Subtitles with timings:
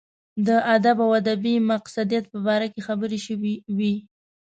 [0.47, 3.95] د ادب او ادبي مقصدیت په باره کې خبرې شوې وې.